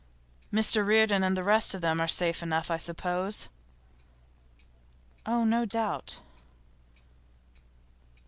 [0.51, 3.49] 'Mrs Reardon and the rest of them are safe enough, I suppose?'
[5.27, 6.21] 'Oh, no doubt.